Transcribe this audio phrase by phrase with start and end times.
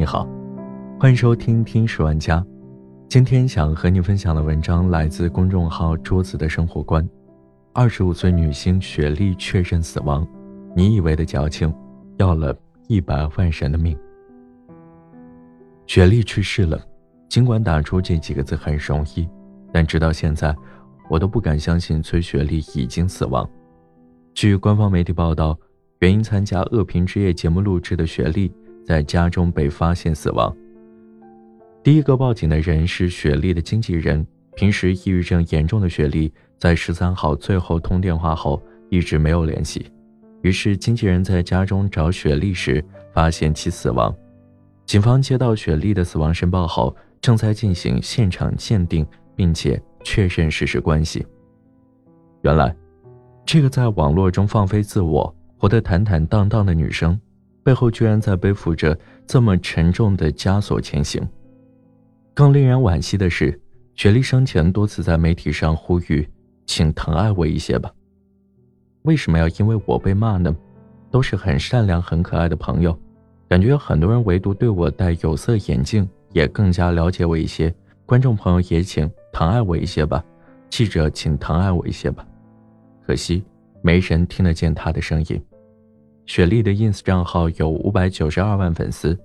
[0.00, 0.26] 你好，
[0.98, 2.38] 欢迎收听《听十万家》。
[3.06, 7.06] 今天想和你分享的文章来自公众号“桌子的生活观”。
[7.74, 10.26] 二十五岁女星雪莉确认死亡，
[10.74, 11.70] 你以为的矫情，
[12.16, 12.56] 要了
[12.88, 13.94] 一百万人的命。
[15.86, 16.80] 雪莉去世了，
[17.28, 19.28] 尽管打出这几个字很容易，
[19.70, 20.56] 但直到现在，
[21.10, 23.46] 我都不敢相信崔雪莉已经死亡。
[24.32, 25.58] 据官方媒体报道，
[25.98, 28.50] 原因参加《恶评之夜》节目录制的雪莉。
[28.90, 30.52] 在家中被发现死亡。
[31.80, 34.26] 第一个报警的人是雪莉的经纪人。
[34.56, 39.86] 平时抑郁症严重的雪莉，在十三号最后通电话后一直没有联系。
[40.42, 44.12] 于是，经纪人在家中找雪莉时，发现其死亡。
[44.84, 51.24] 警方接到雪莉的死亡申报后，正在进行现场鉴定，并且确认事实关系。
[52.42, 52.74] 原来，
[53.46, 57.18] 这个在网络中放飞自我、活得坦坦荡荡的女生。
[57.62, 61.26] 背后居然在背负着这么沉重的枷锁前行。
[62.34, 63.60] 更令人惋惜的是，
[63.94, 66.26] 雪莉生前多次在媒体上呼吁
[66.66, 67.90] ：“请疼爱我一些吧。”
[69.02, 70.54] 为什么要因为我被骂呢？
[71.10, 72.96] 都是很善良、很可爱的朋友，
[73.48, 77.74] 感觉有很多人唯独对我戴有色眼镜，也更加了解我一些。
[78.06, 80.24] 观众朋友也请疼爱我一些吧，
[80.68, 82.24] 记者请疼爱我一些吧。
[83.04, 83.42] 可惜，
[83.82, 85.42] 没人听得见他的声音。
[86.30, 89.18] 雪莉的 ins 账号有五百九十二万粉丝，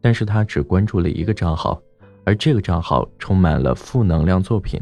[0.00, 1.82] 但是她只关注了一个账号，
[2.24, 4.80] 而这个账号充满了负能量作品。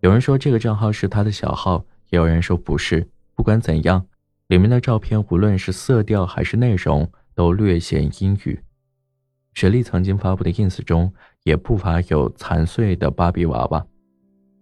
[0.00, 3.08] 有人说这个账号是她的小号，也有人说不是。
[3.34, 4.06] 不管怎样，
[4.48, 8.60] 里面的照片无论是色调还是内容都略显阴郁。
[9.54, 11.10] 雪莉曾经发布的 ins 中
[11.44, 13.82] 也不乏有残碎的芭比娃娃。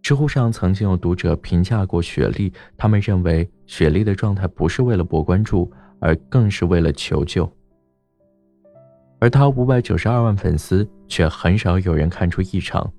[0.00, 5.68] 知乎上曾经有读者评价过雪莉，他们认为雪莉的状态不是为了博关注。
[6.04, 7.50] 而更是为了求救，
[9.20, 12.92] 而他五百九十二万粉丝却很少有人看出异常，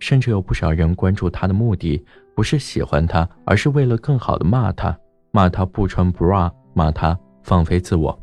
[0.00, 4.98] 甚至有不少人关注他的目的不是喜欢他，而是为了更好的骂他，
[5.30, 8.20] 骂他不穿 bra，骂他放飞自我。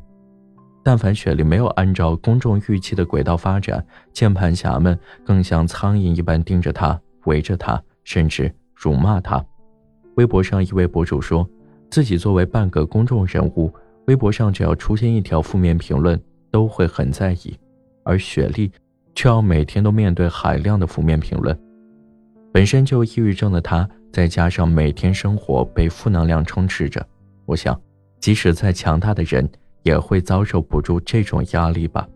[0.83, 9.41] 但凡雪莉没有按照公众预期的轨道发展，键盘侠们更像苍蝇一般盯着他，围着他，甚至辱骂他。
[10.15, 11.49] 微博上一位博主说，
[11.89, 13.73] 自己作为半个公众人物。
[14.07, 16.19] 微博上只要出现一条负面评论，
[16.49, 17.57] 都会很在意，
[18.03, 18.71] 而雪莉
[19.13, 21.57] 却要每天都面对海量的负面评论。
[22.53, 27.05] 本身就抑郁症的她，再加上每天生活被负能量充斥着，
[27.45, 27.79] 我想，
[28.19, 29.47] 即使再强大的人，
[29.83, 32.07] 也会遭受不住这种压力吧。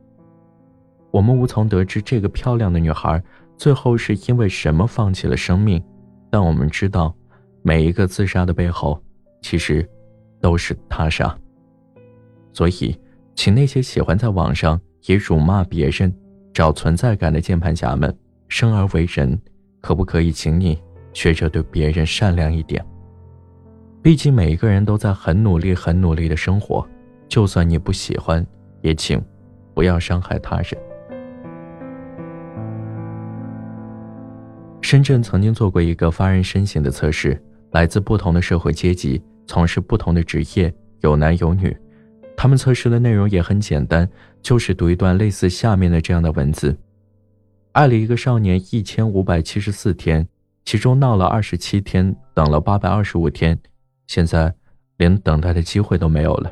[1.11, 3.21] 我们无从得知这个漂亮的女孩
[3.57, 5.83] 最后是因为什么放弃了生命，
[6.29, 7.13] 但我们知道，
[7.63, 8.97] 每一个自杀的背后，
[9.41, 9.87] 其实
[10.39, 11.37] 都是他杀。
[12.53, 12.97] 所以，
[13.35, 16.13] 请那些喜欢在网上以辱骂别人、
[16.53, 18.15] 找存在感的键盘侠们，
[18.47, 19.39] 生而为人，
[19.79, 20.77] 可不可以请你
[21.13, 22.85] 学着对别人善良一点？
[24.01, 26.87] 毕竟每一个人都在很努力、很努力的生活，
[27.27, 28.45] 就算你不喜欢，
[28.81, 29.23] 也请
[29.73, 30.77] 不要伤害他人。
[34.81, 37.41] 深圳曾经做过一个发人深省的测试，
[37.71, 41.75] 来自不同的社会阶级，从事不同的职业，有男有女。
[42.41, 44.09] 他们测试的内容也很简单，
[44.41, 46.75] 就是读一段类似下面的这样的文字：
[47.73, 50.27] 爱了一个少年一千五百七十四天，
[50.65, 53.55] 其中闹了二十七天，等了八百二十五天，
[54.07, 54.51] 现在
[54.97, 56.51] 连等待的机会都没有了。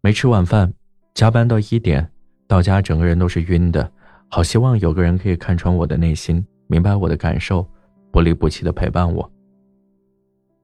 [0.00, 0.72] 没吃晚饭，
[1.12, 2.08] 加班到一点，
[2.46, 3.90] 到家整个人都是晕的。
[4.28, 7.68] 好希望有个人可以看穿我的内心，明白我的感受，
[8.12, 9.28] 不离不弃的陪伴我。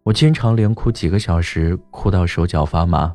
[0.04, 3.12] 我经常连哭几个小时，哭到手脚发麻。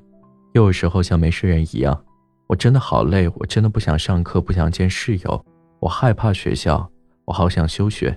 [0.53, 1.99] 又有时候像没事人一样，
[2.47, 5.45] 我真的好累，我真的不想上课，不想见室友，
[5.79, 6.87] 我害怕学校，
[7.25, 8.15] 我好想休学。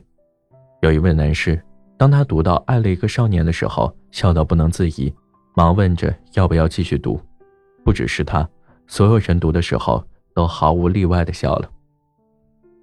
[0.82, 1.60] 有一位男士，
[1.96, 5.12] 当他读到爱了一个少年的时候，笑到不能自已，
[5.54, 7.18] 忙问着要不要继续读。
[7.82, 8.46] 不只是他，
[8.86, 11.70] 所有人读的时候都毫无例外的笑了。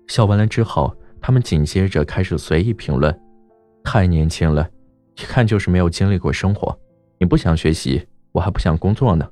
[0.07, 3.15] 笑完了之后，他们紧接着开始随意评论：
[3.83, 4.67] 太年轻了，
[5.15, 6.75] 一看就是没有经历过生活。
[7.19, 9.29] 你不想学习，我还不想工作呢。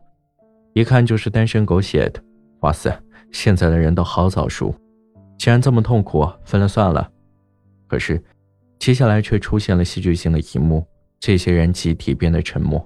[0.73, 2.23] 一看就是单身狗写的，
[2.61, 2.97] 哇塞！
[3.31, 4.73] 现在的人都好早熟，
[5.37, 7.09] 既然这么痛苦，分了算了。
[7.87, 8.21] 可是，
[8.79, 10.85] 接下来却出现了戏剧性的一幕：
[11.19, 12.85] 这些人集体变得沉默。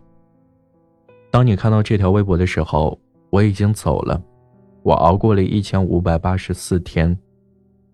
[1.32, 3.00] 当你看到这条微博的时候，
[3.30, 4.22] 我已经走了，
[4.84, 7.16] 我熬过了一千五百八十四天，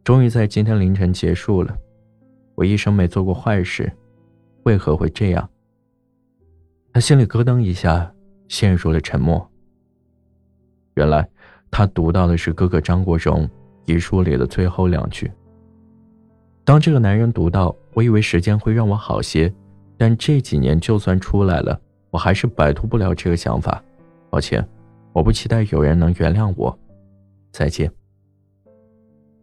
[0.04, 1.76] 终于在今天凌晨结束了。
[2.56, 3.92] 我一生没做过坏事，
[4.64, 5.50] 为何会这样？
[6.94, 8.14] 他心里咯噔一下，
[8.48, 9.51] 陷入了沉默。
[11.02, 11.28] 原来，
[11.72, 13.50] 他读到的是哥哥张国荣
[13.86, 15.32] 遗书里的最后两句。
[16.64, 19.52] 当这个男人读到“我以为时间会让我好些，
[19.98, 21.82] 但这几年就算出来了，
[22.12, 23.84] 我还是摆脱不了这个想法。
[24.30, 24.64] 抱歉，
[25.12, 26.78] 我不期待有人能原谅我。
[27.52, 27.92] 再见。”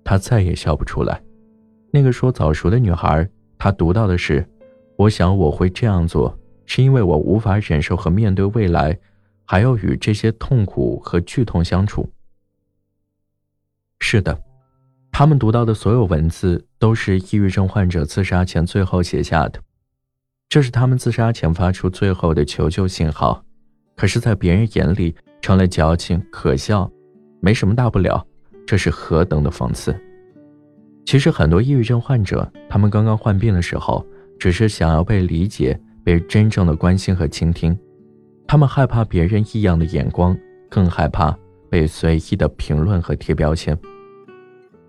[0.04, 1.20] 他再也笑不出来。
[1.90, 3.28] 那个说早熟的女孩，
[3.58, 4.48] 她读到的是
[4.96, 8.96] ：“我想我会这样做，是因为我无法忍受和面对未来，
[9.48, 12.08] 还要与这些痛苦和剧痛相处。”
[13.98, 14.38] 是的。
[15.10, 19.60] 他们读到的所有文字都是抑郁症患者自杀前最后写下的，
[20.48, 23.42] 这是他们自杀前发出最后的求救信号。
[23.96, 26.88] 可是，在别人眼里成了矫情、可笑，
[27.40, 28.24] 没什么大不了。
[28.64, 29.98] 这是何等的讽刺！
[31.04, 34.06] 其实，很多抑郁症患者，他们刚刚患病的时候，
[34.38, 37.76] 只是想要被理解、被真正的关心和倾听。
[38.48, 40.34] 他们害怕别人异样的眼光，
[40.70, 41.36] 更害怕
[41.68, 43.78] 被随意的评论和贴标签。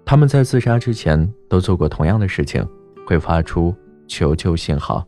[0.06, 2.66] 他们在自杀之前都做过同样的事情，
[3.06, 3.76] 会发出
[4.08, 5.06] 求救信号。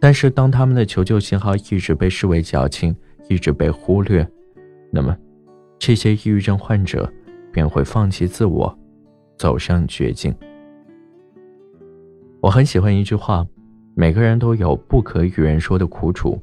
[0.00, 2.94] 但是，当他们的求救信号一直被视为矫情，
[3.28, 4.24] 一直被忽略，
[4.92, 5.14] 那么，
[5.76, 7.12] 这些抑郁症患者
[7.52, 8.78] 便会放弃自我，
[9.36, 10.32] 走上绝境。
[12.40, 13.44] 我很喜欢一句话：
[13.96, 16.40] 每个人都有不可与人说的苦楚，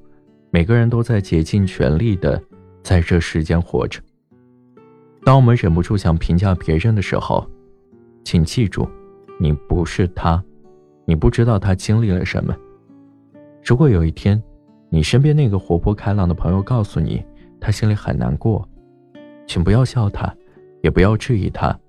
[0.57, 2.41] 每个人都在竭尽全力的
[2.81, 4.01] 在这世间活着。
[5.23, 7.47] 当我们忍不住想评价别人的时候，
[8.23, 8.89] 请记住，
[9.39, 10.43] 你不是他，
[11.05, 12.55] 你不知道他经历了什么。
[13.63, 14.41] 如果有一天，
[14.89, 17.23] 你身边那个活泼开朗的朋友告诉你
[17.61, 18.67] 他心里很难过，
[19.45, 20.35] 请不要笑他，
[20.81, 21.79] 也不要质疑他，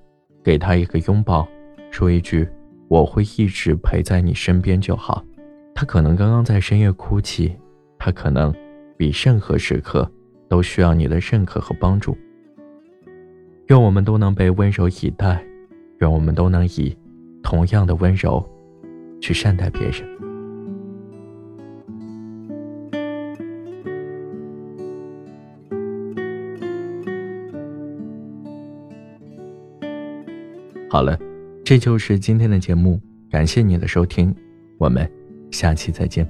[0.44, 1.48] 给他一个拥抱，
[1.90, 2.46] 说一句
[2.86, 5.24] “我会一直陪在你身边”就好。
[5.74, 7.56] 他可能刚刚在深夜哭泣，
[8.08, 8.50] 他可能
[8.96, 10.10] 比任何时刻
[10.48, 12.16] 都需要你的认可和帮助。
[13.66, 15.44] 愿我们都能被温柔以待，
[15.98, 16.96] 愿我们都能以
[17.42, 18.42] 同样的温柔
[19.20, 20.08] 去善待别人。
[30.88, 31.18] 好了，
[31.62, 32.98] 这就是今天的节目，
[33.30, 34.34] 感谢你的收听，
[34.78, 35.06] 我们
[35.50, 36.26] 下期再见。